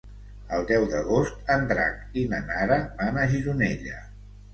El 0.55 0.63
deu 0.69 0.85
d'agost 0.93 1.51
en 1.55 1.67
Drac 1.71 2.17
i 2.21 2.23
na 2.31 2.39
Nara 2.47 2.79
van 3.03 3.21
a 3.21 3.27
Gironella. 3.35 4.01